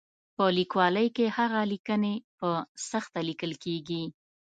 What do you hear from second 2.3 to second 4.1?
په سخته لیکل کېږي.